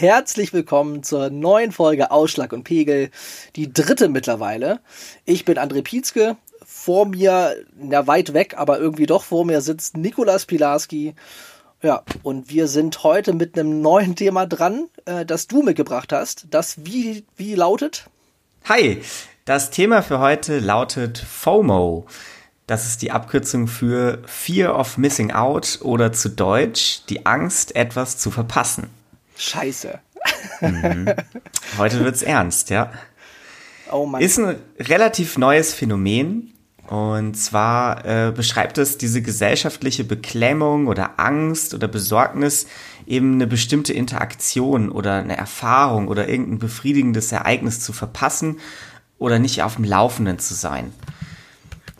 [0.00, 3.10] herzlich willkommen zur neuen Folge Ausschlag und Pegel,
[3.56, 4.78] die dritte mittlerweile.
[5.24, 9.96] Ich bin André Pietzke, vor mir, ja weit weg, aber irgendwie doch vor mir sitzt
[9.96, 11.16] Nikolas Pilarski.
[11.82, 16.46] Ja, und wir sind heute mit einem neuen Thema dran, äh, das du mitgebracht hast.
[16.52, 18.08] Das wie, wie lautet?
[18.66, 19.02] Hi,
[19.46, 22.06] das Thema für heute lautet FOMO.
[22.68, 28.16] Das ist die Abkürzung für Fear of Missing Out oder zu Deutsch die Angst, etwas
[28.16, 28.90] zu verpassen.
[29.38, 29.98] Scheiße.
[30.60, 31.14] Mhm.
[31.78, 32.92] Heute wird's ernst, ja.
[33.90, 34.20] Oh Mann.
[34.20, 36.52] Ist ein relativ neues Phänomen.
[36.88, 42.66] Und zwar äh, beschreibt es diese gesellschaftliche Beklemmung oder Angst oder Besorgnis,
[43.06, 48.58] eben eine bestimmte Interaktion oder eine Erfahrung oder irgendein befriedigendes Ereignis zu verpassen
[49.18, 50.94] oder nicht auf dem Laufenden zu sein.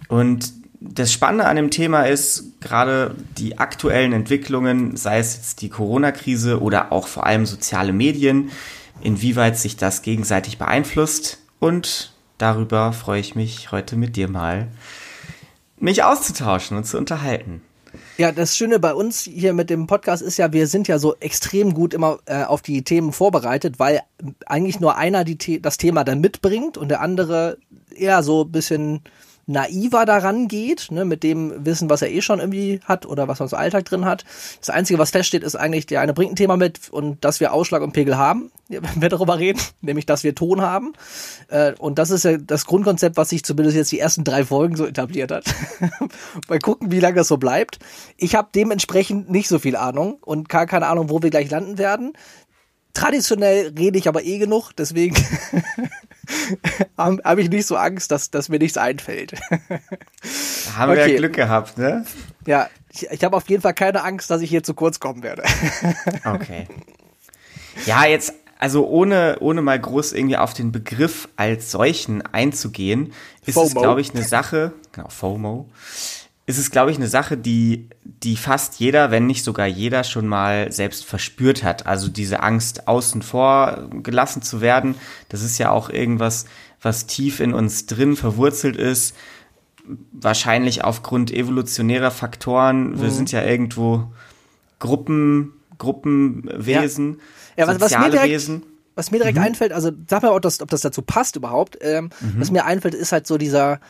[0.08, 0.54] Und
[0.98, 6.60] das Spannende an dem Thema ist gerade die aktuellen Entwicklungen, sei es jetzt die Corona-Krise
[6.60, 8.50] oder auch vor allem soziale Medien,
[9.00, 11.38] inwieweit sich das gegenseitig beeinflusst.
[11.60, 14.68] Und darüber freue ich mich heute mit dir mal,
[15.78, 17.62] mich auszutauschen und zu unterhalten.
[18.16, 21.14] Ja, das Schöne bei uns hier mit dem Podcast ist ja, wir sind ja so
[21.20, 24.00] extrem gut immer äh, auf die Themen vorbereitet, weil
[24.46, 27.58] eigentlich nur einer die, das Thema dann mitbringt und der andere
[27.94, 29.02] eher so ein bisschen
[29.48, 33.40] naiver daran geht, ne, mit dem Wissen, was er eh schon irgendwie hat oder was
[33.40, 34.24] er im Alltag drin hat.
[34.60, 37.54] Das Einzige, was feststeht, ist eigentlich, der eine bringt ein Thema mit und dass wir
[37.54, 40.92] Ausschlag und Pegel haben, wenn wir darüber reden, nämlich, dass wir Ton haben.
[41.48, 44.76] Äh, und das ist ja das Grundkonzept, was sich zumindest jetzt die ersten drei Folgen
[44.76, 45.44] so etabliert hat.
[46.48, 47.78] Mal gucken, wie lange das so bleibt.
[48.18, 51.78] Ich habe dementsprechend nicht so viel Ahnung und gar keine Ahnung, wo wir gleich landen
[51.78, 52.12] werden.
[52.92, 55.14] Traditionell rede ich aber eh genug, deswegen
[56.96, 59.32] habe hab ich nicht so Angst, dass, dass mir nichts einfällt.
[59.68, 61.00] Da haben okay.
[61.00, 62.04] wir ja Glück gehabt, ne?
[62.46, 65.22] Ja, ich, ich habe auf jeden Fall keine Angst, dass ich hier zu kurz kommen
[65.22, 65.42] werde.
[66.24, 66.66] Okay.
[67.86, 73.12] Ja, jetzt, also ohne, ohne mal groß irgendwie auf den Begriff als solchen einzugehen,
[73.46, 73.66] ist FOMO.
[73.66, 75.68] es, glaube ich, eine Sache, genau, FOMO,
[76.48, 80.26] ist es, glaube ich, eine Sache, die, die fast jeder, wenn nicht sogar jeder, schon
[80.26, 81.86] mal selbst verspürt hat.
[81.86, 84.94] Also diese Angst, außen vor gelassen zu werden,
[85.28, 86.46] das ist ja auch irgendwas,
[86.80, 89.14] was tief in uns drin verwurzelt ist.
[90.12, 92.92] Wahrscheinlich aufgrund evolutionärer Faktoren.
[92.92, 93.02] Mhm.
[93.02, 94.10] Wir sind ja irgendwo
[94.78, 97.20] Gruppen, Gruppenwesen,
[97.58, 97.66] ja.
[97.66, 98.62] ja was, soziale direkt, Wesen.
[98.94, 99.44] Was mir direkt mhm.
[99.44, 101.76] einfällt, also sag mal, ob das, ob das dazu passt überhaupt.
[101.82, 102.40] Ähm, mhm.
[102.40, 103.80] Was mir einfällt, ist halt so dieser,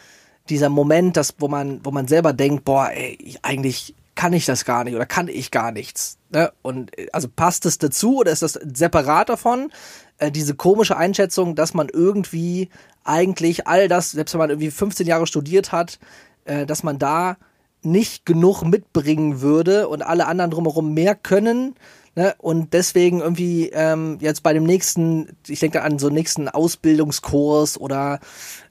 [0.50, 4.46] dieser Moment, das, wo man, wo man selber denkt, boah, ey, ich, eigentlich kann ich
[4.46, 6.18] das gar nicht oder kann ich gar nichts.
[6.30, 6.52] Ne?
[6.62, 9.70] Und also passt es dazu oder ist das separat davon?
[10.18, 12.68] Äh, diese komische Einschätzung, dass man irgendwie
[13.04, 16.00] eigentlich all das, selbst wenn man irgendwie 15 Jahre studiert hat,
[16.46, 17.36] äh, dass man da
[17.82, 21.76] nicht genug mitbringen würde und alle anderen drumherum mehr können.
[22.18, 22.34] Ne?
[22.38, 28.18] Und deswegen irgendwie ähm, jetzt bei dem nächsten, ich denke an so nächsten Ausbildungskurs oder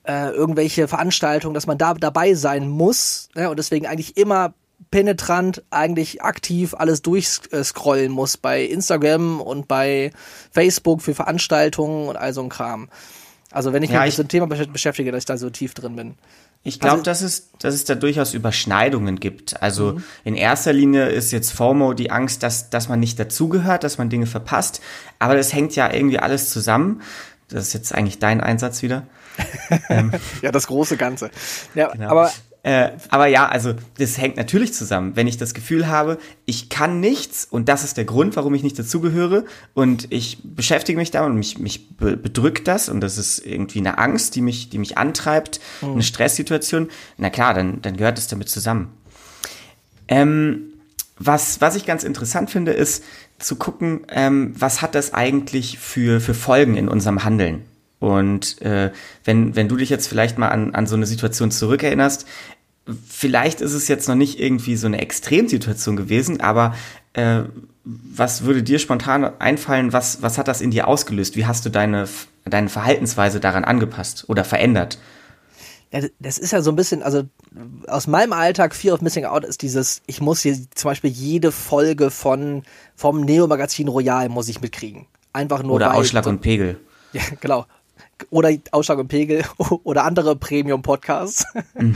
[0.03, 3.49] äh, irgendwelche Veranstaltungen, dass man da dabei sein muss ne?
[3.49, 4.53] und deswegen eigentlich immer
[4.91, 10.11] penetrant, eigentlich aktiv alles durchscrollen muss bei Instagram und bei
[10.51, 12.89] Facebook für Veranstaltungen und all so ein Kram.
[13.49, 15.73] Also wenn ich ja, mich mit so einem Thema beschäftige, dass ich da so tief
[15.73, 16.15] drin bin.
[16.63, 19.61] Ich glaube, also, dass, es, dass es da durchaus Überschneidungen gibt.
[19.61, 20.03] Also mhm.
[20.25, 24.09] in erster Linie ist jetzt FOMO die Angst, dass, dass man nicht dazugehört, dass man
[24.09, 24.81] Dinge verpasst.
[25.17, 27.01] Aber das hängt ja irgendwie alles zusammen.
[27.49, 29.03] Das ist jetzt eigentlich dein Einsatz wieder.
[29.89, 31.29] ähm, ja, das große Ganze.
[31.73, 32.09] Ja, genau.
[32.09, 32.31] aber
[32.63, 35.15] äh, aber ja, also das hängt natürlich zusammen.
[35.15, 38.63] Wenn ich das Gefühl habe, ich kann nichts und das ist der Grund, warum ich
[38.63, 43.39] nicht dazugehöre und ich beschäftige mich damit und mich, mich bedrückt das und das ist
[43.39, 45.93] irgendwie eine Angst, die mich, die mich antreibt, mhm.
[45.93, 48.91] eine Stresssituation, na klar, dann, dann gehört es damit zusammen.
[50.07, 50.73] Ähm,
[51.19, 53.03] was, was ich ganz interessant finde, ist
[53.39, 57.63] zu gucken, ähm, was hat das eigentlich für, für Folgen in unserem Handeln?
[57.99, 58.91] Und äh,
[59.23, 62.25] wenn, wenn du dich jetzt vielleicht mal an, an so eine Situation zurückerinnerst,
[63.07, 66.75] vielleicht ist es jetzt noch nicht irgendwie so eine Extremsituation gewesen, aber
[67.13, 67.43] äh,
[67.83, 71.35] was würde dir spontan einfallen, was, was hat das in dir ausgelöst?
[71.35, 72.07] Wie hast du deine,
[72.45, 74.99] deine Verhaltensweise daran angepasst oder verändert?
[75.91, 77.23] Ja, das ist ja so ein bisschen, also
[77.87, 81.53] aus meinem Alltag, Fear of Missing Out ist dieses, ich muss hier zum Beispiel jede
[81.53, 82.63] Folge von,
[82.95, 85.07] vom Neo-Magazin Royal muss ich mitkriegen.
[85.31, 85.73] Einfach nur.
[85.73, 86.79] Oder Ausschlag und Pegel.
[87.13, 87.65] Ja, genau
[88.29, 89.43] oder Ausschlag und Pegel
[89.83, 91.45] oder andere Premium-Podcasts.
[91.75, 91.95] Mhm.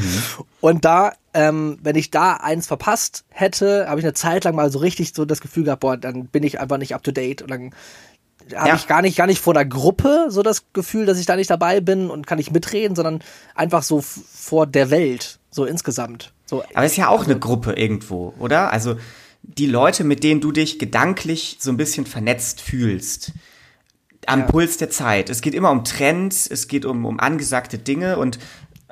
[0.59, 4.71] Und da, ähm, wenn ich da eins verpasst hätte, habe ich eine Zeit lang mal
[4.71, 7.41] so richtig so das Gefühl gehabt, boah, dann bin ich einfach nicht up to date
[7.41, 7.71] und dann
[8.56, 8.75] habe ja.
[8.75, 11.50] ich gar nicht, gar nicht vor der Gruppe so das Gefühl, dass ich da nicht
[11.50, 13.19] dabei bin und kann nicht mitreden, sondern
[13.56, 16.33] einfach so vor der Welt, so insgesamt.
[16.45, 18.71] So, Aber es ist ja auch also, eine Gruppe irgendwo, oder?
[18.71, 18.97] Also
[19.44, 23.31] die Leute, mit denen du dich gedanklich so ein bisschen vernetzt fühlst.
[24.27, 24.45] Am ja.
[24.45, 25.29] Puls der Zeit.
[25.29, 28.39] Es geht immer um Trends, es geht um, um angesagte Dinge und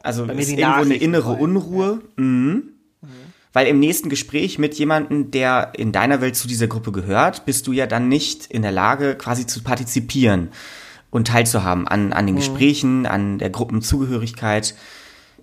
[0.01, 2.01] also es ist irgendwo eine innere Unruhe.
[2.17, 2.23] Ja.
[2.23, 2.73] Mhm.
[3.01, 3.07] Mhm.
[3.53, 7.67] Weil im nächsten Gespräch mit jemandem, der in deiner Welt zu dieser Gruppe gehört, bist
[7.67, 10.49] du ja dann nicht in der Lage, quasi zu partizipieren
[11.09, 12.39] und teilzuhaben an, an den mhm.
[12.39, 14.75] Gesprächen, an der Gruppenzugehörigkeit.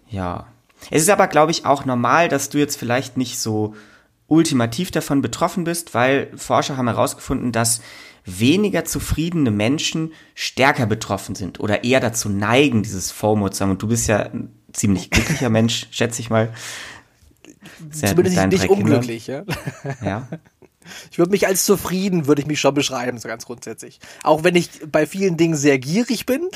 [0.09, 0.47] Ja.
[0.91, 3.75] Es ist aber, glaube ich, auch normal, dass du jetzt vielleicht nicht so
[4.29, 7.81] ultimativ davon betroffen bist, weil Forscher haben herausgefunden, dass
[8.27, 13.71] weniger zufriedene Menschen stärker betroffen sind oder eher dazu neigen, dieses FOMO zu haben.
[13.71, 16.53] Und du bist ja ein ziemlich glücklicher Mensch, schätze ich mal.
[17.91, 19.45] Sehr Zumindest nicht, nicht unglücklich, ja.
[20.05, 20.29] ja.
[21.11, 23.99] Ich würde mich als zufrieden, würde ich mich schon beschreiben, so ganz grundsätzlich.
[24.23, 26.49] Auch wenn ich bei vielen Dingen sehr gierig bin,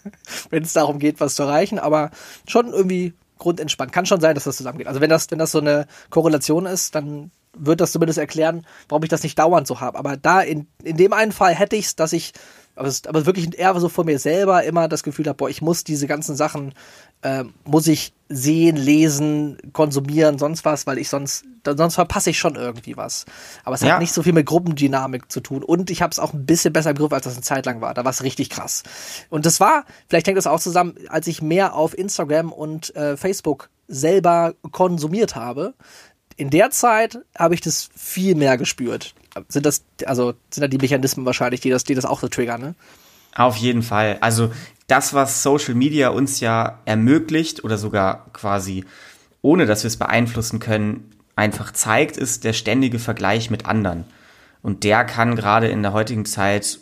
[0.50, 2.10] wenn es darum geht, was zu erreichen, aber
[2.46, 3.92] schon irgendwie grundentspannt.
[3.92, 4.88] Kann schon sein, dass das zusammengeht.
[4.88, 9.02] Also wenn das, wenn das so eine Korrelation ist, dann wird das zumindest erklären, warum
[9.02, 9.98] ich das nicht dauernd so habe.
[9.98, 12.32] Aber da in, in dem einen Fall hätte ich es, dass ich,
[12.76, 15.62] aber, es, aber wirklich eher so vor mir selber immer das Gefühl habe, boah, ich
[15.62, 16.74] muss diese ganzen Sachen,
[17.22, 22.54] äh, muss ich sehen, lesen, konsumieren, sonst was, weil ich sonst, sonst verpasse ich schon
[22.54, 23.24] irgendwie was.
[23.64, 23.94] Aber es ja.
[23.94, 25.64] hat nicht so viel mit Gruppendynamik zu tun.
[25.64, 27.80] Und ich habe es auch ein bisschen besser im Griff, als das eine Zeit lang
[27.80, 27.94] war.
[27.94, 28.82] Da war es richtig krass.
[29.30, 33.16] Und das war, vielleicht hängt das auch zusammen, als ich mehr auf Instagram und äh,
[33.16, 35.74] Facebook selber konsumiert habe,
[36.38, 39.14] in der Zeit habe ich das viel mehr gespürt.
[39.48, 42.60] Sind das, also sind da die Mechanismen wahrscheinlich, die das, die das auch so triggern,
[42.60, 42.74] ne?
[43.34, 44.16] Auf jeden Fall.
[44.20, 44.50] Also
[44.86, 48.84] das, was Social Media uns ja ermöglicht oder sogar quasi
[49.42, 54.04] ohne dass wir es beeinflussen können, einfach zeigt, ist der ständige Vergleich mit anderen.
[54.68, 56.80] Und der kann gerade in der heutigen Zeit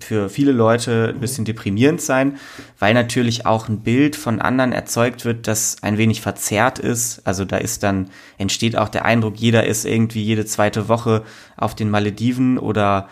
[0.00, 2.36] für viele Leute ein bisschen deprimierend sein,
[2.80, 7.24] weil natürlich auch ein Bild von anderen erzeugt wird, das ein wenig verzerrt ist.
[7.24, 11.22] Also da ist dann, entsteht auch der Eindruck, jeder ist irgendwie jede zweite Woche
[11.56, 13.08] auf den Malediven oder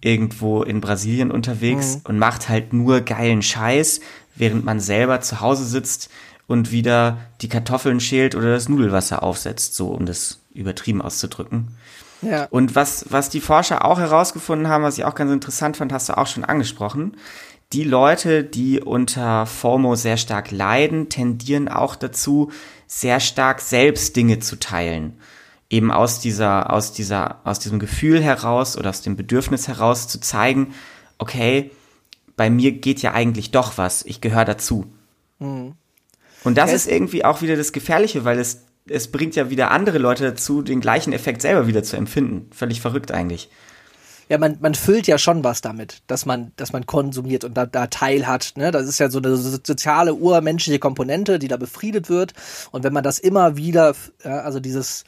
[0.00, 2.00] irgendwo in Brasilien unterwegs mhm.
[2.04, 4.00] und macht halt nur geilen Scheiß,
[4.36, 6.08] während man selber zu Hause sitzt
[6.46, 11.76] und wieder die Kartoffeln schält oder das Nudelwasser aufsetzt, so um das übertrieben auszudrücken.
[12.22, 12.46] Ja.
[12.50, 16.08] Und was, was die Forscher auch herausgefunden haben, was ich auch ganz interessant fand, hast
[16.08, 17.16] du auch schon angesprochen.
[17.72, 22.50] Die Leute, die unter FOMO sehr stark leiden, tendieren auch dazu,
[22.86, 25.18] sehr stark selbst Dinge zu teilen.
[25.70, 30.20] Eben aus dieser, aus dieser, aus diesem Gefühl heraus oder aus dem Bedürfnis heraus zu
[30.20, 30.74] zeigen,
[31.18, 31.70] okay,
[32.36, 34.92] bei mir geht ja eigentlich doch was, ich gehöre dazu.
[35.38, 35.74] Mhm.
[36.42, 39.98] Und das ist irgendwie auch wieder das Gefährliche, weil es es bringt ja wieder andere
[39.98, 42.50] Leute dazu, den gleichen Effekt selber wieder zu empfinden.
[42.52, 43.48] Völlig verrückt eigentlich.
[44.28, 47.66] Ja, man, man füllt ja schon was damit, dass man, dass man konsumiert und da,
[47.66, 48.52] da Teil hat.
[48.56, 48.70] Ne?
[48.70, 52.34] Das ist ja so eine soziale, urmenschliche Komponente, die da befriedet wird.
[52.70, 53.94] Und wenn man das immer wieder,
[54.24, 55.04] ja, also dieses,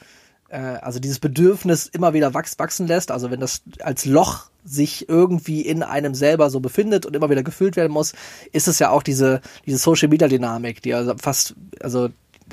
[0.49, 5.07] äh, also dieses Bedürfnis immer wieder wachs, wachsen lässt, also wenn das als Loch sich
[5.07, 8.13] irgendwie in einem selber so befindet und immer wieder gefüllt werden muss,
[8.51, 12.09] ist es ja auch diese, diese Social Media Dynamik, die ja fast, also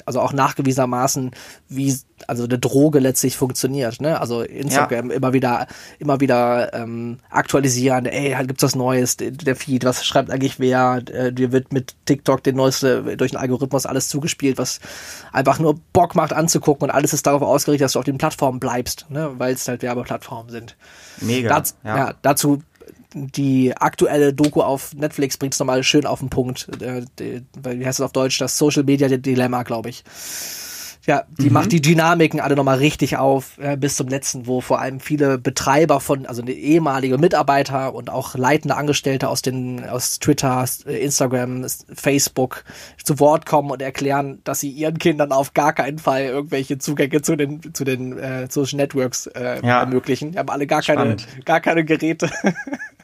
[0.07, 1.31] also auch nachgewiesenermaßen,
[1.69, 4.01] wie also eine Droge letztlich funktioniert.
[4.01, 4.21] Ne?
[4.21, 5.17] Also Instagram ja.
[5.17, 5.67] immer wieder,
[5.99, 8.07] immer wieder ähm, aktualisieren.
[8.07, 11.03] Ey, halt gibt's was Neues, der Feed, was schreibt eigentlich wer?
[11.13, 14.81] Äh, dir wird mit TikTok den neueste durch den Algorithmus alles zugespielt, was
[15.33, 18.61] einfach nur Bock macht anzugucken und alles ist darauf ausgerichtet, dass du auf den Plattformen
[18.61, 19.31] bleibst, ne?
[19.39, 20.77] weil es halt Werbeplattformen sind.
[21.21, 21.59] Mega.
[21.59, 21.97] Das, ja.
[21.97, 22.15] ja.
[22.23, 22.63] dazu
[23.15, 26.69] die aktuelle Doku auf Netflix bringt es nochmal schön auf den Punkt.
[26.81, 28.39] Äh, die, wie heißt es auf Deutsch?
[28.39, 30.05] Das Social Media Dilemma, glaube ich.
[31.07, 31.55] Ja, die mhm.
[31.55, 35.39] macht die Dynamiken alle nochmal richtig auf, äh, bis zum letzten, wo vor allem viele
[35.39, 42.65] Betreiber von, also ehemalige Mitarbeiter und auch leitende Angestellte aus den, aus Twitter, Instagram, Facebook
[43.03, 47.23] zu Wort kommen und erklären, dass sie ihren Kindern auf gar keinen Fall irgendwelche Zugänge
[47.23, 49.81] zu den, zu den äh, Social Networks äh, ja.
[49.81, 50.33] ermöglichen.
[50.33, 51.27] Die haben alle gar Spannend.
[51.27, 52.31] keine, gar keine Geräte.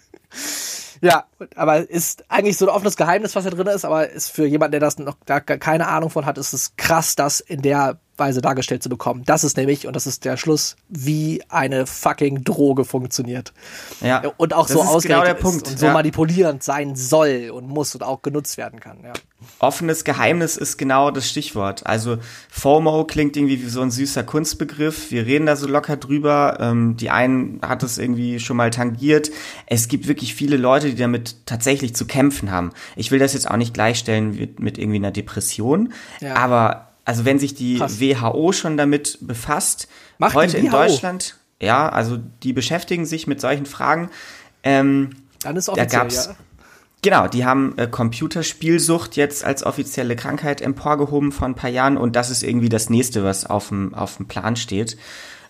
[1.01, 4.47] Ja, aber ist eigentlich so ein offenes Geheimnis, was da drin ist, aber ist für
[4.47, 7.99] jemanden, der das noch da keine Ahnung von hat, ist es krass, das in der
[8.19, 9.23] Weise dargestellt zu bekommen.
[9.27, 13.53] Das ist nämlich, und das ist der Schluss, wie eine fucking Droge funktioniert.
[14.01, 14.23] Ja.
[14.37, 15.93] Und auch so ausgerichtet genau und so ja.
[15.93, 19.13] manipulierend sein soll und muss und auch genutzt werden kann, ja.
[19.59, 21.87] Offenes Geheimnis ist genau das Stichwort.
[21.87, 22.19] Also
[22.51, 25.11] FOMO klingt irgendwie wie so ein süßer Kunstbegriff.
[25.11, 26.57] Wir reden da so locker drüber.
[26.61, 29.31] Ähm, die einen hat es irgendwie schon mal tangiert.
[29.67, 32.71] Es gibt wirklich viele Leute, die damit tatsächlich zu kämpfen haben.
[32.97, 36.35] Ich will das jetzt auch nicht gleichstellen mit, mit irgendwie einer Depression, ja.
[36.35, 38.01] aber also wenn sich die Krass.
[38.01, 43.65] WHO schon damit befasst, Macht heute in Deutschland, ja, also die beschäftigen sich mit solchen
[43.65, 44.11] Fragen.
[44.63, 45.11] Ähm,
[45.41, 46.37] Dann ist offiziell, da gab's, ja.
[47.03, 52.17] Genau, die haben äh, Computerspielsucht jetzt als offizielle Krankheit emporgehoben vor ein paar Jahren und
[52.17, 54.97] das ist irgendwie das nächste, was auf dem, auf dem Plan steht.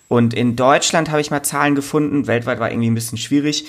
[0.08, 3.66] Und in Deutschland habe ich mal Zahlen gefunden, weltweit war irgendwie ein bisschen schwierig.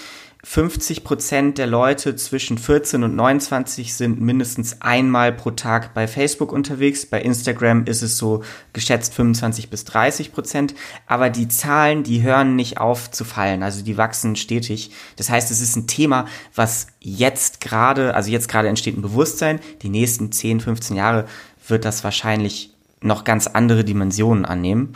[0.49, 6.53] 50 Prozent der Leute zwischen 14 und 29 sind mindestens einmal pro Tag bei Facebook
[6.53, 7.05] unterwegs.
[7.05, 10.73] Bei Instagram ist es so geschätzt 25 bis 30 Prozent.
[11.05, 13.61] Aber die Zahlen, die hören nicht auf zu fallen.
[13.61, 14.91] Also die wachsen stetig.
[15.17, 19.59] Das heißt, es ist ein Thema, was jetzt gerade, also jetzt gerade entsteht ein Bewusstsein.
[19.81, 21.25] Die nächsten 10, 15 Jahre
[21.67, 24.93] wird das wahrscheinlich noch ganz andere Dimensionen annehmen.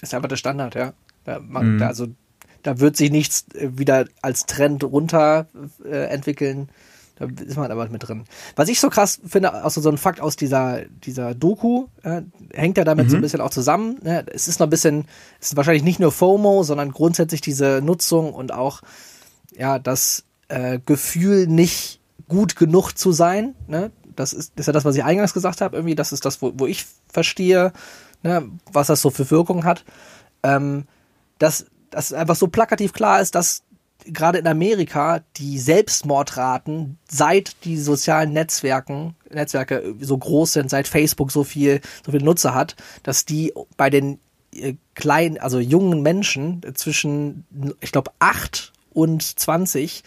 [0.00, 0.94] Das ist einfach der Standard, ja.
[1.42, 1.82] Man, mhm.
[1.82, 2.06] also
[2.64, 5.46] da wird sich nichts äh, wieder als Trend runter
[5.84, 6.68] äh, entwickeln.
[7.16, 8.24] Da ist man aber mit drin.
[8.56, 12.76] Was ich so krass finde, also so ein Fakt aus dieser, dieser Doku, äh, hängt
[12.76, 13.10] ja damit mhm.
[13.10, 14.00] so ein bisschen auch zusammen.
[14.02, 14.24] Ne?
[14.32, 15.04] Es ist noch ein bisschen,
[15.40, 18.80] es ist wahrscheinlich nicht nur FOMO, sondern grundsätzlich diese Nutzung und auch
[19.56, 23.54] ja das äh, Gefühl, nicht gut genug zu sein.
[23.68, 23.92] Ne?
[24.16, 25.76] Das, ist, das ist ja das, was ich eingangs gesagt habe.
[25.76, 27.72] Irgendwie, das ist das, wo, wo ich verstehe,
[28.24, 28.50] ne?
[28.72, 29.84] was das so für Wirkung hat.
[30.42, 30.86] Ähm,
[31.38, 33.62] dass dass einfach so plakativ klar ist, dass
[34.06, 41.30] gerade in Amerika die Selbstmordraten seit die sozialen Netzwerken, Netzwerke so groß sind, seit Facebook
[41.30, 44.18] so viel, so viel Nutzer hat, dass die bei den
[44.54, 47.46] äh, kleinen, also jungen Menschen zwischen,
[47.80, 50.04] ich glaube, acht und zwanzig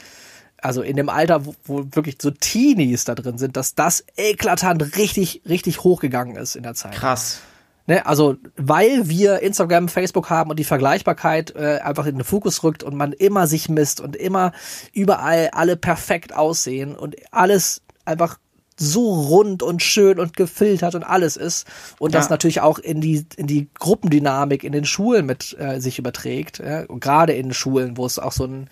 [0.59, 4.97] also in dem Alter, wo, wo, wirklich so Teenies da drin sind, dass das eklatant
[4.97, 6.93] richtig, richtig hochgegangen ist in der Zeit.
[6.93, 7.41] Krass.
[7.89, 12.61] Ne, also weil wir Instagram, Facebook haben und die Vergleichbarkeit äh, einfach in den Fokus
[12.61, 14.51] rückt und man immer sich misst und immer
[14.91, 18.39] überall alle perfekt aussehen und alles einfach
[18.75, 21.65] so rund und schön und gefiltert und alles ist
[21.97, 22.19] und ja.
[22.19, 26.59] das natürlich auch in die in die Gruppendynamik in den Schulen mit äh, sich überträgt
[26.59, 26.83] ja?
[26.87, 28.69] gerade in Schulen wo es auch so ein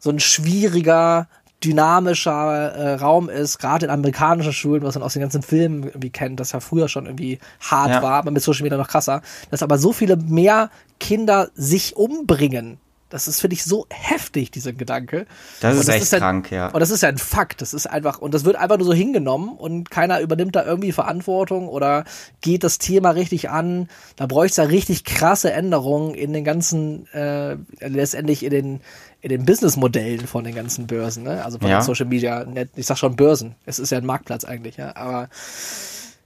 [0.00, 1.28] so ein schwieriger
[1.64, 6.10] dynamischer äh, Raum ist, gerade in amerikanischen Schulen, was man aus den ganzen Filmen irgendwie
[6.10, 8.02] kennt, das ja früher schon irgendwie hart ja.
[8.02, 12.78] war, aber mit Social Media noch krasser, dass aber so viele mehr Kinder sich umbringen.
[13.10, 15.26] Das ist, finde ich, so heftig, dieser Gedanke.
[15.60, 16.68] Das ist das echt ist ja, krank, ja.
[16.68, 17.60] Und das ist ja ein Fakt.
[17.60, 20.92] Das ist einfach, und das wird einfach nur so hingenommen und keiner übernimmt da irgendwie
[20.92, 22.04] Verantwortung oder
[22.40, 23.88] geht das Thema richtig an.
[24.16, 28.80] Da bräuchte es ja richtig krasse Änderungen in den ganzen, äh, letztendlich in den,
[29.20, 31.44] in den Businessmodellen von den ganzen Börsen, ne?
[31.44, 31.78] also von ja.
[31.78, 32.44] den Social Media,
[32.76, 35.28] ich sag schon Börsen, es ist ja ein Marktplatz eigentlich, ja, aber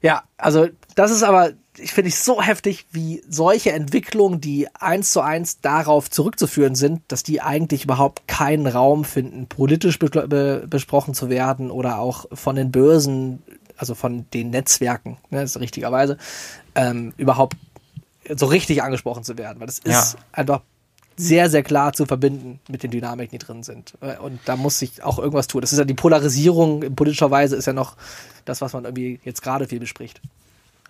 [0.01, 5.13] ja, also das ist aber, ich finde ich so heftig, wie solche Entwicklungen, die eins
[5.13, 10.67] zu eins darauf zurückzuführen sind, dass die eigentlich überhaupt keinen Raum finden, politisch be be
[10.69, 13.43] besprochen zu werden oder auch von den Börsen,
[13.77, 16.19] also von den Netzwerken, ne, ist richtigerweise,
[16.75, 17.57] ähm, überhaupt
[18.35, 20.21] so richtig angesprochen zu werden, weil das ist ja.
[20.33, 20.61] einfach
[21.17, 23.95] sehr, sehr klar zu verbinden mit den Dynamiken, die drin sind.
[24.01, 25.61] Äh, und da muss sich auch irgendwas tun.
[25.61, 27.97] Das ist ja die Polarisierung in politischer Weise ist ja noch
[28.45, 30.21] das, was man irgendwie jetzt gerade viel bespricht.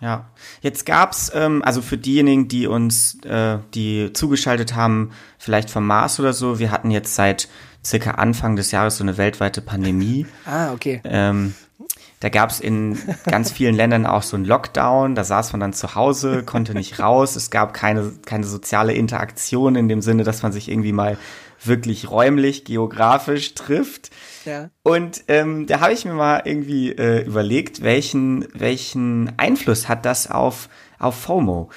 [0.01, 0.29] Ja,
[0.61, 6.19] jetzt gab's ähm, also für diejenigen, die uns, äh, die zugeschaltet haben, vielleicht vom Mars
[6.19, 7.49] oder so, wir hatten jetzt seit
[7.83, 10.25] circa Anfang des Jahres so eine weltweite Pandemie.
[10.45, 11.01] Ah, okay.
[11.03, 11.53] Ähm,
[12.19, 15.73] da gab es in ganz vielen Ländern auch so einen Lockdown, da saß man dann
[15.73, 20.43] zu Hause, konnte nicht raus, es gab keine, keine soziale Interaktion in dem Sinne, dass
[20.43, 21.17] man sich irgendwie mal
[21.63, 24.09] wirklich räumlich, geografisch trifft.
[24.45, 24.69] Ja.
[24.83, 30.29] Und ähm, da habe ich mir mal irgendwie äh, überlegt, welchen, welchen Einfluss hat das
[30.29, 31.69] auf, auf FOMO?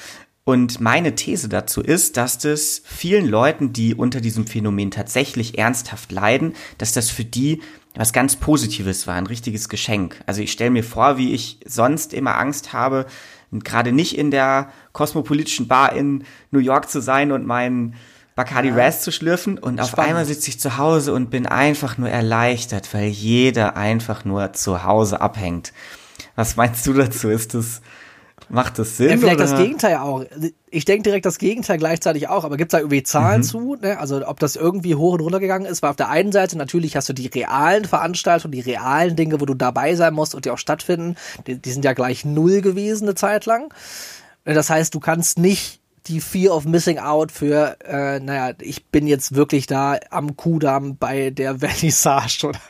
[0.44, 6.10] Und meine These dazu ist, dass das vielen Leuten, die unter diesem Phänomen tatsächlich ernsthaft
[6.10, 7.62] leiden, dass das für die
[7.94, 10.20] was ganz Positives war, ein richtiges Geschenk.
[10.26, 13.06] Also ich stelle mir vor, wie ich sonst immer Angst habe,
[13.52, 17.94] gerade nicht in der kosmopolitischen Bar in New York zu sein und meinen
[18.34, 18.74] Bacardi ja.
[18.76, 19.92] Raz zu schlürfen und Spannend.
[19.92, 24.52] auf einmal sitze ich zu Hause und bin einfach nur erleichtert, weil jeder einfach nur
[24.52, 25.72] zu Hause abhängt.
[26.34, 27.28] Was meinst du dazu?
[27.28, 27.82] Ist das
[28.48, 29.08] Macht das Sinn?
[29.08, 29.46] Ja, vielleicht oder?
[29.46, 30.24] das Gegenteil auch.
[30.70, 33.44] Ich denke direkt das Gegenteil gleichzeitig auch, aber gibt es da irgendwie Zahlen mhm.
[33.44, 33.76] zu?
[33.80, 33.98] Ne?
[33.98, 36.96] Also ob das irgendwie hoch und runter gegangen ist, weil auf der einen Seite natürlich
[36.96, 40.50] hast du die realen Veranstaltungen, die realen Dinge, wo du dabei sein musst und die
[40.50, 43.72] auch stattfinden, die, die sind ja gleich null gewesen eine Zeit lang.
[44.44, 49.06] Das heißt, du kannst nicht die Fear of Missing Out für, äh, naja, ich bin
[49.06, 52.60] jetzt wirklich da am Kudamm bei der Vernissage oder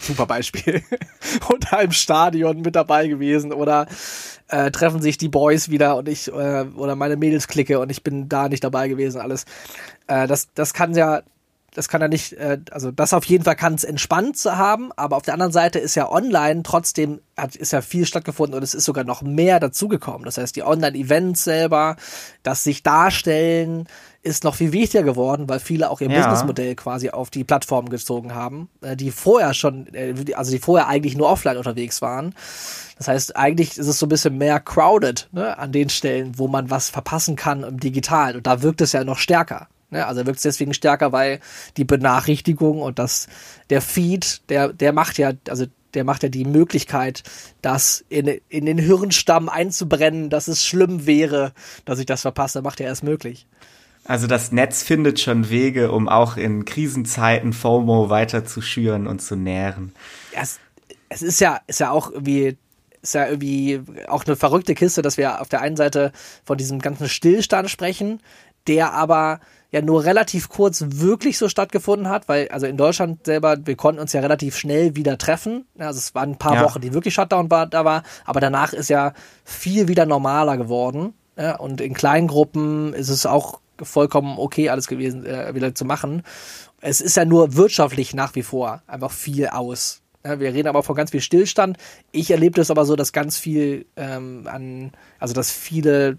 [0.00, 0.82] super Beispiel
[1.48, 3.86] oder im Stadion mit dabei gewesen oder
[4.48, 8.02] äh, treffen sich die Boys wieder und ich äh, oder meine Mädels klicke und ich
[8.02, 9.44] bin da nicht dabei gewesen alles.
[10.06, 11.22] Äh, das das kann ja
[11.74, 14.92] das kann er nicht, äh, also das auf jeden Fall kann es entspannt zu haben,
[14.96, 18.62] aber auf der anderen Seite ist ja online trotzdem, hat, ist ja viel stattgefunden und
[18.62, 20.24] es ist sogar noch mehr dazugekommen.
[20.24, 21.96] Das heißt, die Online-Events selber,
[22.42, 23.88] das sich darstellen,
[24.22, 26.18] ist noch viel wichtiger geworden, weil viele auch ihr ja.
[26.18, 30.88] Businessmodell quasi auf die Plattform gezogen haben, äh, die vorher schon, äh, also die vorher
[30.88, 32.34] eigentlich nur offline unterwegs waren.
[32.98, 36.46] Das heißt, eigentlich ist es so ein bisschen mehr crowded ne, an den Stellen, wo
[36.46, 38.36] man was verpassen kann im Digitalen.
[38.36, 39.68] Und da wirkt es ja noch stärker.
[39.92, 40.06] Ne?
[40.06, 41.38] Also wirkt es deswegen stärker, weil
[41.76, 43.28] die Benachrichtigung und das,
[43.70, 47.22] der Feed, der, der macht ja, also der macht ja die Möglichkeit,
[47.60, 51.52] das in, in den Hirnstamm einzubrennen, dass es schlimm wäre,
[51.84, 53.46] dass ich das verpasse, macht er erst möglich.
[54.04, 59.22] Also das Netz findet schon Wege, um auch in Krisenzeiten FOMO weiter zu schüren und
[59.22, 59.92] zu nähren.
[60.34, 60.58] Ja, es,
[61.08, 62.56] es ist ja, ist ja auch irgendwie,
[63.00, 66.12] ist ja irgendwie auch eine verrückte Kiste, dass wir auf der einen Seite
[66.44, 68.20] von diesem ganzen Stillstand sprechen,
[68.68, 69.40] der aber
[69.70, 74.00] ja nur relativ kurz wirklich so stattgefunden hat, weil also in Deutschland selber, wir konnten
[74.00, 75.66] uns ja relativ schnell wieder treffen.
[75.78, 76.64] Also es waren ein paar ja.
[76.64, 79.14] Wochen, die wirklich Shutdown war, da war, aber danach ist ja
[79.44, 81.14] viel wieder normaler geworden.
[81.38, 85.86] Ja, und in kleinen Gruppen ist es auch vollkommen okay alles gewesen, äh, wieder zu
[85.86, 86.22] machen.
[86.82, 90.02] Es ist ja nur wirtschaftlich nach wie vor einfach viel aus.
[90.24, 91.78] Ja, wir reden aber von ganz viel Stillstand.
[92.12, 96.18] Ich erlebe das aber so, dass ganz viel ähm, an, also dass viele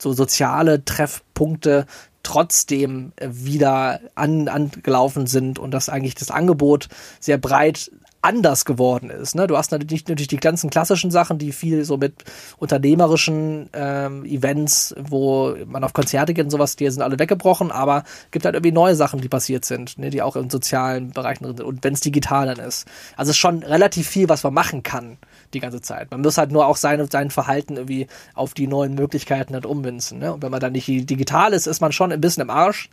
[0.00, 1.86] so soziale Treffpunkte
[2.22, 6.88] trotzdem wieder an, angelaufen sind und dass eigentlich das Angebot
[7.20, 9.34] sehr breit anders geworden ist.
[9.34, 9.46] Ne?
[9.46, 12.24] Du hast natürlich, natürlich die ganzen klassischen Sachen, die viel so mit
[12.58, 18.02] unternehmerischen ähm, Events, wo man auf Konzerte geht und sowas, die sind alle weggebrochen, aber
[18.30, 20.10] gibt halt irgendwie neue Sachen, die passiert sind, ne?
[20.10, 22.86] die auch in sozialen Bereichen drin sind und wenn es digital dann ist.
[23.16, 25.18] Also es ist schon relativ viel, was man machen kann
[25.54, 26.10] die ganze Zeit.
[26.10, 30.18] Man muss halt nur auch sein, sein Verhalten irgendwie auf die neuen Möglichkeiten halt ummünzen.
[30.18, 30.32] Ne?
[30.32, 32.90] Und wenn man dann nicht digital ist, ist man schon ein bisschen im Arsch.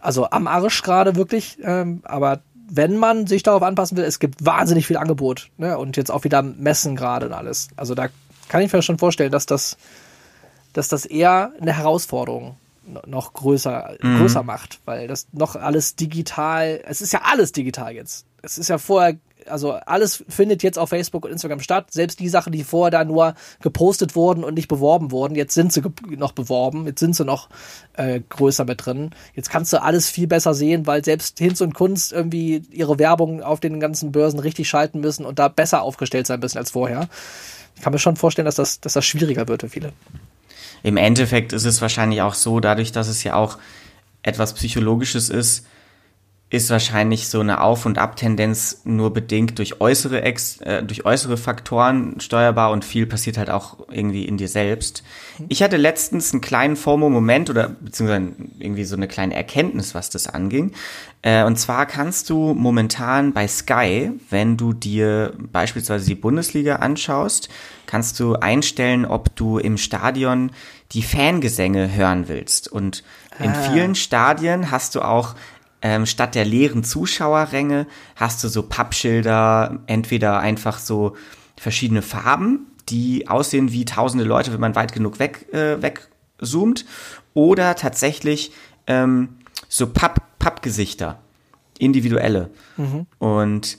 [0.00, 2.40] Also am Arsch gerade wirklich, ähm, aber
[2.70, 5.50] wenn man sich darauf anpassen will, es gibt wahnsinnig viel Angebot.
[5.58, 5.76] Ne?
[5.76, 7.68] Und jetzt auch wieder Messen gerade und alles.
[7.76, 8.08] Also da
[8.48, 9.76] kann ich mir schon vorstellen, dass das,
[10.72, 12.56] dass das eher eine Herausforderung
[13.06, 14.18] noch größer, mhm.
[14.18, 18.24] größer macht, weil das noch alles digital, es ist ja alles digital jetzt.
[18.42, 19.16] Es ist ja vorher
[19.50, 21.92] also alles findet jetzt auf Facebook und Instagram statt.
[21.92, 25.72] Selbst die Sachen, die vorher da nur gepostet wurden und nicht beworben wurden, jetzt sind
[25.72, 25.82] sie
[26.16, 27.48] noch beworben, jetzt sind sie noch
[27.94, 29.10] äh, größer mit drin.
[29.34, 33.42] Jetzt kannst du alles viel besser sehen, weil selbst Hinz und Kunst irgendwie ihre Werbung
[33.42, 37.08] auf den ganzen Börsen richtig schalten müssen und da besser aufgestellt sein müssen als vorher.
[37.76, 39.92] Ich kann mir schon vorstellen, dass das, dass das schwieriger wird für viele.
[40.82, 43.58] Im Endeffekt ist es wahrscheinlich auch so, dadurch, dass es ja auch
[44.22, 45.66] etwas Psychologisches ist,
[46.50, 51.36] ist wahrscheinlich so eine Auf- und Abtendenz nur bedingt durch äußere, Ex äh, durch äußere
[51.36, 55.04] Faktoren steuerbar und viel passiert halt auch irgendwie in dir selbst.
[55.48, 60.26] Ich hatte letztens einen kleinen FOMO-Moment oder beziehungsweise irgendwie so eine kleine Erkenntnis, was das
[60.26, 60.72] anging.
[61.22, 67.48] Äh, und zwar kannst du momentan bei Sky, wenn du dir beispielsweise die Bundesliga anschaust,
[67.86, 70.50] kannst du einstellen, ob du im Stadion
[70.92, 72.66] die Fangesänge hören willst.
[72.66, 73.04] Und
[73.38, 73.70] in ah.
[73.70, 75.34] vielen Stadien hast du auch
[75.82, 81.16] ähm, statt der leeren Zuschauerränge hast du so Pappschilder, entweder einfach so
[81.56, 86.84] verschiedene Farben, die aussehen wie tausende Leute, wenn man weit genug weg, äh, wegzoomt,
[87.34, 88.52] oder tatsächlich
[88.86, 89.36] ähm,
[89.68, 91.20] so Papp, Pappgesichter,
[91.78, 92.50] individuelle.
[92.76, 93.06] Mhm.
[93.18, 93.78] Und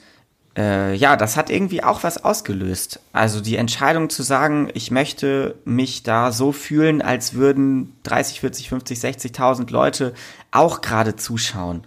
[0.58, 3.00] äh, ja, das hat irgendwie auch was ausgelöst.
[3.14, 8.70] Also die Entscheidung zu sagen, ich möchte mich da so fühlen, als würden 30, 40,
[8.70, 10.14] 50, 60.000 Leute
[10.52, 11.84] auch gerade zuschauen.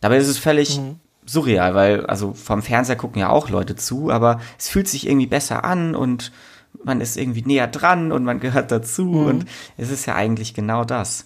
[0.00, 0.96] Dabei ist es völlig mhm.
[1.24, 5.26] surreal, weil also vom Fernseher gucken ja auch Leute zu, aber es fühlt sich irgendwie
[5.26, 6.30] besser an und
[6.82, 9.26] man ist irgendwie näher dran und man gehört dazu mhm.
[9.26, 9.44] und
[9.78, 11.24] es ist ja eigentlich genau das.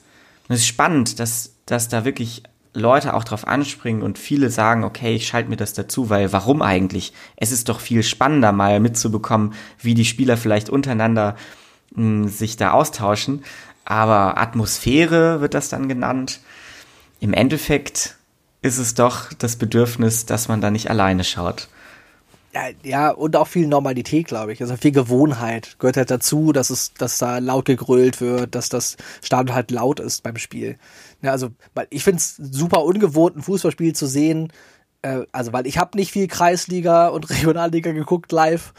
[0.49, 2.45] Und es ist spannend, dass, dass da wirklich
[2.79, 6.63] Leute auch drauf anspringen und viele sagen, okay, ich schalte mir das dazu, weil warum
[6.63, 7.13] eigentlich?
[7.37, 11.37] Es ist doch viel spannender, mal mitzubekommen, wie die Spieler vielleicht untereinander
[11.95, 13.45] mh, hm, sich da austauschen.
[13.85, 16.41] Aber Atmosphäre wird das dann genannt.
[17.21, 18.17] Im Endeffekt
[18.63, 21.69] ist es doch das Bedürfnis, dass man da nicht alleine schaut.
[22.83, 24.61] Ja, und auch viel Normalität, glaube ich.
[24.61, 28.97] Also viel Gewohnheit gehört halt dazu, dass es, dass da laut gegrölt wird, dass das
[29.23, 30.77] Stadion halt laut ist beim Spiel.
[31.23, 31.51] Ja, also,
[31.91, 34.53] ich finde es super ungewohnt, ein Fußballspiel zu sehen.
[35.03, 38.73] Äh, also, weil ich habe nicht viel Kreisliga und Regionalliga geguckt live.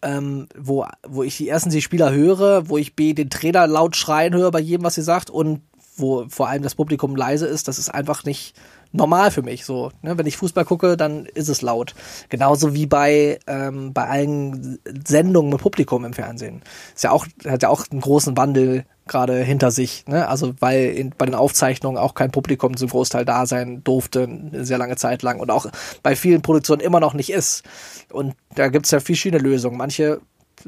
[0.00, 3.96] Ähm, wo, wo ich die ersten die Spieler höre, wo ich B den Trainer laut
[3.96, 5.62] schreien höre bei jedem, was sie sagt und
[5.96, 8.54] wo vor allem das Publikum leise ist, das ist einfach nicht,
[8.92, 9.64] normal für mich.
[9.64, 10.16] So, ne?
[10.16, 11.94] Wenn ich Fußball gucke, dann ist es laut.
[12.28, 16.62] Genauso wie bei ähm, bei allen Sendungen mit Publikum im Fernsehen.
[16.94, 20.04] Ist ja auch hat ja auch einen großen Wandel gerade hinter sich.
[20.06, 20.28] Ne?
[20.28, 24.64] Also weil in, bei den Aufzeichnungen auch kein Publikum zum Großteil da sein durfte, eine
[24.64, 25.66] sehr lange Zeit lang und auch
[26.02, 27.64] bei vielen Produktionen immer noch nicht ist.
[28.12, 29.76] Und da gibt's ja verschiedene Lösungen.
[29.76, 30.20] Manche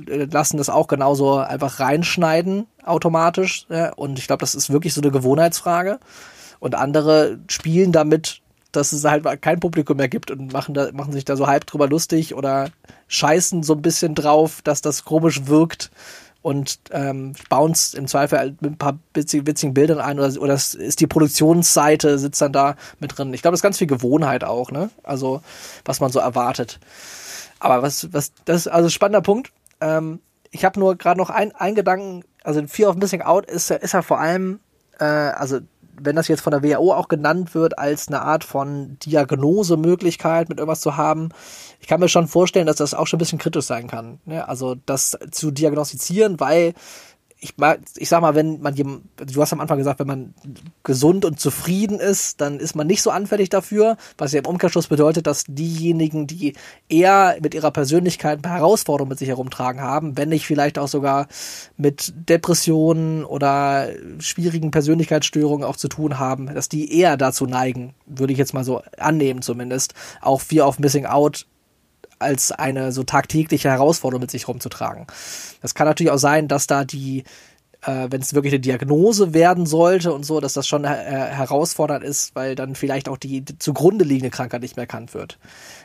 [0.09, 3.67] äh, lassen das auch genauso einfach reinschneiden automatisch.
[3.69, 3.93] Ja?
[3.93, 6.01] Und ich glaube, das ist wirklich so eine Gewohnheitsfrage.
[6.61, 8.41] Und andere spielen damit,
[8.73, 11.67] dass es halt kein Publikum mehr gibt und machen, da, machen sich da so halb
[11.67, 12.71] drüber lustig oder
[13.09, 15.91] scheißen so ein bisschen drauf, dass das komisch wirkt
[16.43, 20.33] und ähm, bauen es im Zweifel halt mit ein paar witzigen, witzigen Bildern ein oder,
[20.41, 23.35] oder das ist die Produktionsseite, sitzt dann da mit drin.
[23.35, 24.91] Ich glaube, das ist ganz viel Gewohnheit auch, ne?
[25.03, 25.43] Also,
[25.85, 26.81] was man so erwartet.
[27.59, 29.53] Aber was, was, das ist also spannender Punkt.
[29.81, 30.21] Ähm,
[30.51, 33.93] ich habe nur gerade noch ein, ein Gedanken, also Fear of Missing Out ist, ist
[33.93, 34.61] ja vor allem,
[34.99, 35.61] äh, also
[36.03, 40.59] wenn das jetzt von der WHO auch genannt wird als eine Art von Diagnosemöglichkeit mit
[40.59, 41.31] irgendwas zu haben,
[41.81, 44.21] ich kann mir schon vorstellen, dass das auch schon ein bisschen kritisch sein kann.
[44.25, 44.47] Ne?
[44.49, 46.75] Also das zu diagnostizieren, weil
[47.41, 47.55] ich,
[47.97, 50.35] ich sag mal, wenn man jemand, du hast am Anfang gesagt, wenn man
[50.85, 54.89] gesund und zufrieden ist, dann ist man nicht so anfällig dafür, was ja im Umkehrschluss
[54.89, 56.55] bedeutet, dass diejenigen, die
[56.91, 61.29] eher mit ihrer Persönlichkeit Herausforderungen mit sich herumtragen haben, wenn nicht vielleicht auch sogar
[61.79, 68.35] mit Depressionen oder schwierigen Persönlichkeitsstörungen auch zu tun haben, dass die eher dazu neigen, würde
[68.35, 71.47] ich jetzt mal so annehmen zumindest, auch Fear of Missing Out
[72.21, 75.07] als eine so tagtägliche Herausforderung mit sich rumzutragen.
[75.63, 77.25] Das kann natürlich auch sein, dass da die,
[77.83, 82.05] äh, wenn es wirklich eine Diagnose werden sollte und so, dass das schon äh, herausfordernd
[82.05, 85.39] ist, weil dann vielleicht auch die, zugrunde liegende Krankheit nicht mehr erkannt wird.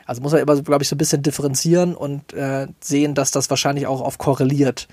[0.04, 3.50] Also muss man immer, glaube ich, so ein bisschen differenzieren und äh, sehen, dass das
[3.50, 4.88] wahrscheinlich auch auf korreliert.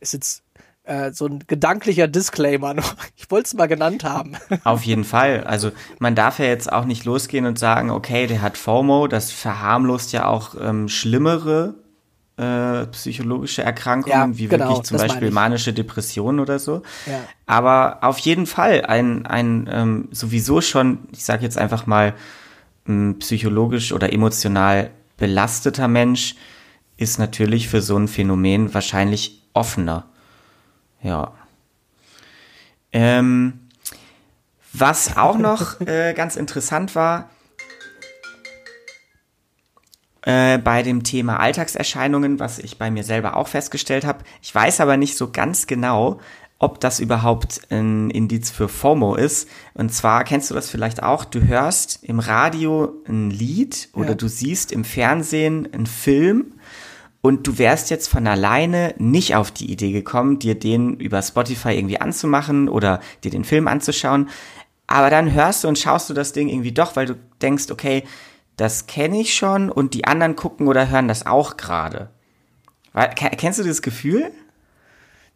[0.00, 0.42] Ist jetzt
[0.84, 2.94] äh, so ein gedanklicher Disclaimer noch.
[3.16, 4.32] Ich wollte es mal genannt haben.
[4.64, 5.44] Auf jeden Fall.
[5.44, 9.32] Also man darf ja jetzt auch nicht losgehen und sagen, okay, der hat FOMO, das
[9.32, 11.74] verharmlost ja auch ähm, schlimmere
[12.36, 16.82] äh, psychologische Erkrankungen, ja, wie genau, wirklich zum Beispiel manische Depressionen oder so.
[17.06, 17.20] Ja.
[17.46, 22.14] Aber auf jeden Fall ein, ein ähm, sowieso schon, ich sage jetzt einfach mal,
[22.86, 26.34] ähm, psychologisch oder emotional belasteter Mensch
[26.96, 30.06] ist natürlich für so ein Phänomen wahrscheinlich offener.
[31.04, 31.32] Ja.
[32.92, 33.60] Ähm,
[34.72, 37.30] was auch noch äh, ganz interessant war,
[40.22, 44.24] äh, bei dem Thema Alltagserscheinungen, was ich bei mir selber auch festgestellt habe.
[44.42, 46.18] Ich weiß aber nicht so ganz genau,
[46.58, 49.48] ob das überhaupt ein Indiz für FOMO ist.
[49.74, 54.14] Und zwar kennst du das vielleicht auch, du hörst im Radio ein Lied oder ja.
[54.14, 56.54] du siehst im Fernsehen einen Film
[57.24, 61.70] und du wärst jetzt von alleine nicht auf die Idee gekommen, dir den über Spotify
[61.70, 64.28] irgendwie anzumachen oder dir den Film anzuschauen.
[64.86, 68.04] Aber dann hörst du und schaust du das Ding irgendwie doch, weil du denkst, okay,
[68.58, 72.10] das kenne ich schon und die anderen gucken oder hören das auch gerade.
[73.14, 74.30] Kennst du das Gefühl?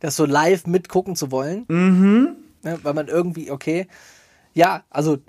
[0.01, 1.65] Das so live mitgucken zu wollen?
[1.69, 2.37] Mhm.
[2.65, 3.89] Ja, weil man irgendwie, okay.
[4.53, 5.21] Ja, also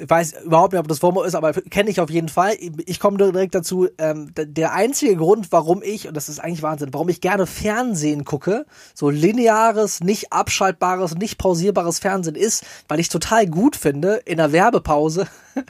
[0.00, 2.56] ich weiß überhaupt nicht, ob das FOMO ist, aber kenne ich auf jeden Fall.
[2.86, 6.92] Ich komme direkt dazu, ähm, der einzige Grund, warum ich, und das ist eigentlich Wahnsinn,
[6.92, 8.64] warum ich gerne Fernsehen gucke,
[8.94, 14.52] so lineares, nicht abschaltbares, nicht pausierbares Fernsehen ist, weil ich total gut finde, in der
[14.52, 15.26] Werbepause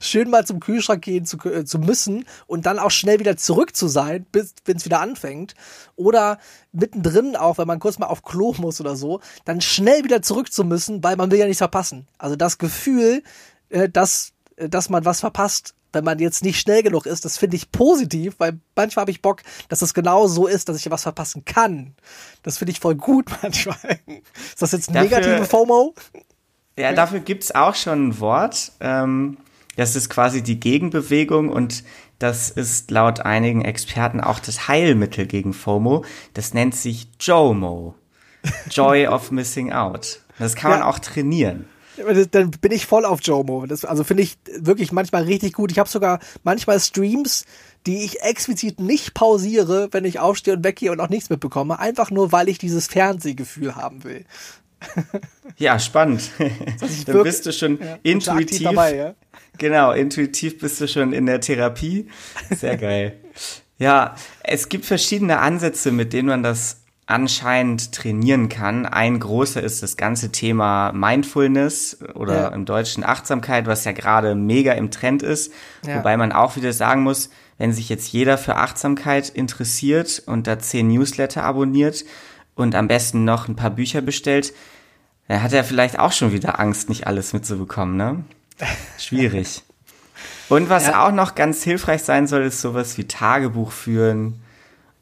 [0.00, 3.76] schön mal zum Kühlschrank gehen zu, äh, zu müssen und dann auch schnell wieder zurück
[3.76, 5.54] zu sein, wenn es wieder anfängt.
[5.96, 6.38] Oder
[6.72, 10.52] mittendrin auch, wenn man kurz mal auf Klo muss oder so, dann schnell wieder zurück
[10.52, 12.06] zu müssen, weil man will ja nichts verpassen.
[12.18, 13.22] Also das Gefühl,
[13.70, 17.36] äh, dass, äh, dass man was verpasst, wenn man jetzt nicht schnell genug ist, das
[17.36, 20.90] finde ich positiv, weil manchmal habe ich Bock, dass es genau so ist, dass ich
[20.90, 21.94] was verpassen kann.
[22.42, 23.76] Das finde ich voll gut manchmal.
[24.06, 25.94] Ist das jetzt dafür, negative FOMO?
[26.78, 28.72] Ja, dafür gibt's auch schon ein Wort.
[28.80, 29.38] Ähm,
[29.76, 31.84] das ist quasi die Gegenbewegung und
[32.18, 36.04] das ist laut einigen Experten auch das Heilmittel gegen FOMO.
[36.34, 37.94] Das nennt sich JOMO.
[38.70, 40.20] Joy of Missing Out.
[40.38, 40.78] Das kann ja.
[40.78, 41.66] man auch trainieren.
[42.30, 43.66] Dann bin ich voll auf JOMO.
[43.66, 45.70] Das, also finde ich wirklich manchmal richtig gut.
[45.72, 47.44] Ich habe sogar manchmal Streams,
[47.86, 51.78] die ich explizit nicht pausiere, wenn ich aufstehe und weggehe und auch nichts mitbekomme.
[51.78, 54.24] Einfach nur, weil ich dieses Fernsehgefühl haben will.
[55.56, 56.30] Ja, spannend.
[57.06, 59.14] Dann bist du schon ja, intuitiv dabei, ja?
[59.58, 62.08] Genau, intuitiv bist du schon in der Therapie.
[62.50, 63.20] Sehr geil.
[63.78, 66.79] ja, es gibt verschiedene Ansätze, mit denen man das
[67.10, 68.86] anscheinend trainieren kann.
[68.86, 72.48] Ein großer ist das ganze Thema Mindfulness oder ja.
[72.48, 75.52] im Deutschen Achtsamkeit, was ja gerade mega im Trend ist.
[75.86, 75.96] Ja.
[75.96, 80.58] Wobei man auch wieder sagen muss, wenn sich jetzt jeder für Achtsamkeit interessiert und da
[80.58, 82.04] zehn Newsletter abonniert
[82.54, 84.54] und am besten noch ein paar Bücher bestellt,
[85.28, 88.24] dann hat er vielleicht auch schon wieder Angst, nicht alles mitzubekommen, ne?
[88.98, 89.62] Schwierig.
[90.48, 91.06] Und was ja.
[91.06, 94.40] auch noch ganz hilfreich sein soll, ist sowas wie Tagebuch führen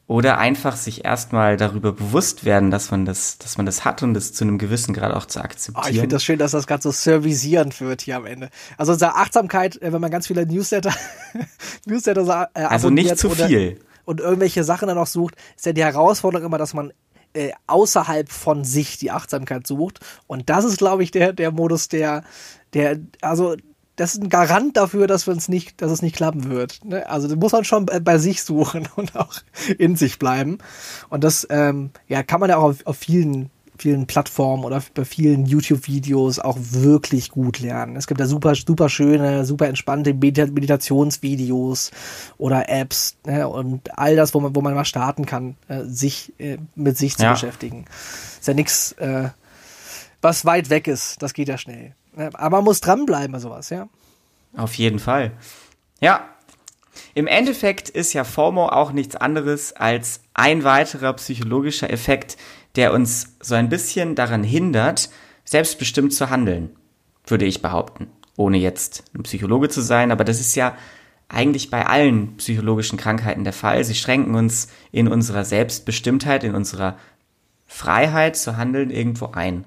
[0.09, 4.15] oder einfach sich erstmal darüber bewusst werden, dass man das, dass man das hat und
[4.15, 5.85] das zu einem gewissen Grad auch zu akzeptieren.
[5.85, 8.49] Oh, ich finde das schön, dass das gerade so servisierend wird hier am Ende.
[8.75, 10.91] Also unsere Achtsamkeit, äh, wenn man ganz viele Newsletter,
[11.85, 13.79] Newsletter äh, Also nicht zu viel.
[14.03, 16.91] Und irgendwelche Sachen dann auch sucht, ist ja die Herausforderung immer, dass man
[17.33, 19.99] äh, außerhalb von sich die Achtsamkeit sucht.
[20.25, 22.23] Und das ist, glaube ich, der, der Modus, der,
[22.73, 23.57] der, also
[23.99, 26.85] das ist ein Garant dafür, dass wir uns nicht, dass es nicht klappen wird.
[26.85, 27.07] Ne?
[27.09, 29.33] Also muss man schon bei, bei, sich suchen und auch
[29.77, 30.59] in sich bleiben.
[31.09, 35.05] Und das ähm, ja, kann man ja auch auf, auf vielen vielen Plattformen oder bei
[35.05, 37.95] vielen YouTube-Videos auch wirklich gut lernen.
[37.95, 41.91] Es gibt ja super, super schöne, super entspannte Meditationsvideos
[42.37, 46.33] oder Apps ne, und all das, wo man, wo man mal starten kann, äh, sich
[46.39, 47.31] äh, mit sich zu ja.
[47.31, 47.85] beschäftigen.
[48.37, 49.29] Ist ja nichts, äh,
[50.21, 51.21] was weit weg ist.
[51.21, 51.93] Das geht ja schnell.
[52.19, 53.87] Aber man muss dranbleiben bei sowas, ja.
[54.55, 55.31] Auf jeden Fall.
[56.01, 56.27] Ja.
[57.13, 62.37] Im Endeffekt ist ja FOMO auch nichts anderes als ein weiterer psychologischer Effekt,
[62.75, 65.09] der uns so ein bisschen daran hindert,
[65.45, 66.75] selbstbestimmt zu handeln,
[67.25, 68.07] würde ich behaupten.
[68.35, 70.75] Ohne jetzt ein Psychologe zu sein, aber das ist ja
[71.29, 73.83] eigentlich bei allen psychologischen Krankheiten der Fall.
[73.83, 76.97] Sie schränken uns in unserer Selbstbestimmtheit, in unserer
[77.65, 79.65] Freiheit zu handeln irgendwo ein.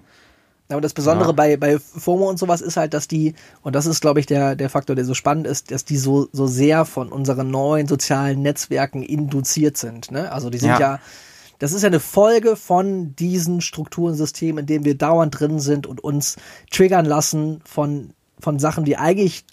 [0.69, 1.33] Aber das Besondere ja.
[1.33, 4.57] bei, bei FOMO und sowas ist halt, dass die, und das ist, glaube ich, der,
[4.57, 8.43] der Faktor, der so spannend ist, dass die so, so sehr von unseren neuen sozialen
[8.43, 10.11] Netzwerken induziert sind.
[10.11, 10.33] Ne?
[10.33, 11.01] Also die sind ja, ja
[11.59, 16.03] das ist ja eine Folge von diesen Strukturensystemen, in denen wir dauernd drin sind und
[16.03, 16.37] uns
[16.71, 19.45] triggern lassen von, von Sachen, die eigentlich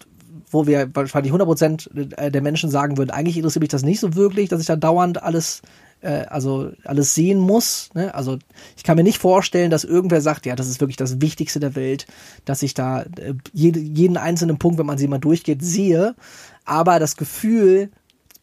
[0.52, 4.50] wo wir wahrscheinlich 100% der Menschen sagen würden, eigentlich interessiert mich das nicht so wirklich,
[4.50, 5.62] dass ich da dauernd alles
[6.02, 7.90] äh, also alles sehen muss.
[7.94, 8.14] Ne?
[8.14, 8.38] Also
[8.78, 11.76] ich kann mir nicht vorstellen, dass irgendwer sagt, ja, das ist wirklich das Wichtigste der
[11.76, 12.08] Welt,
[12.46, 16.16] dass ich da äh, jede, jeden einzelnen Punkt, wenn man sie mal durchgeht, sehe.
[16.66, 17.90] Aber das Gefühl,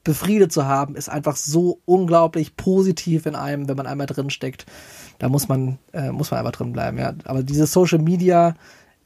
[0.04, 4.64] befriedet zu haben, ist einfach so unglaublich positiv in einem, wenn man einmal drin steckt.
[5.18, 6.98] Da muss man, äh, muss man einfach drin bleiben.
[6.98, 7.14] Ja.
[7.24, 8.54] Aber diese Social Media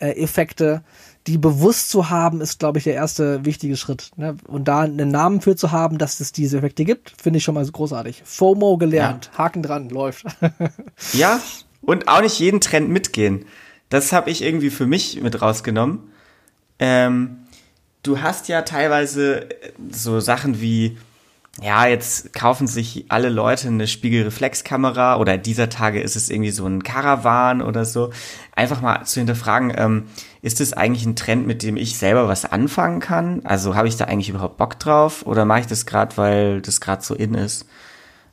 [0.01, 0.83] Effekte,
[1.27, 4.11] die bewusst zu haben, ist, glaube ich, der erste wichtige Schritt.
[4.17, 4.37] Ne?
[4.47, 7.55] Und da einen Namen für zu haben, dass es diese Effekte gibt, finde ich schon
[7.55, 8.23] mal so großartig.
[8.25, 9.39] FOMO gelernt, ja.
[9.39, 10.25] Haken dran, läuft.
[11.13, 11.41] ja,
[11.83, 13.45] und auch nicht jeden Trend mitgehen.
[13.91, 16.01] Das habe ich irgendwie für mich mit rausgenommen.
[16.79, 17.39] Ähm,
[18.03, 19.49] du hast ja teilweise
[19.91, 20.97] so Sachen wie
[21.63, 26.67] ja, jetzt kaufen sich alle Leute eine Spiegelreflexkamera oder dieser Tage ist es irgendwie so
[26.67, 28.11] ein Caravan oder so.
[28.57, 30.07] Einfach mal zu hinterfragen, ähm,
[30.43, 33.43] ist es eigentlich ein Trend, mit dem ich selber was anfangen kann?
[33.45, 36.81] Also habe ich da eigentlich überhaupt Bock drauf oder mache ich das gerade, weil das
[36.81, 37.67] gerade so in ist?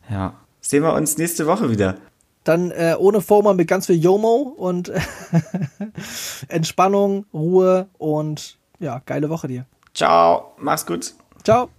[0.10, 1.96] Ja, sehen wir uns nächste Woche wieder.
[2.46, 4.90] Dann äh, ohne Former mit ganz viel Yomo und
[6.48, 9.66] Entspannung, Ruhe und ja, geile Woche dir.
[9.94, 11.14] Ciao, mach's gut.
[11.44, 11.70] Ciao.